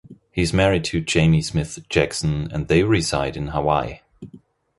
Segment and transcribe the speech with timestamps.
[0.31, 3.99] He is married to Jamie Smith Jackson, and they reside in Hawaii.